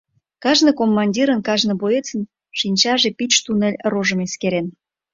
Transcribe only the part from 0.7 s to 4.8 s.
командирын, кажне боецын шинчаже пич туннель рожым эскерен.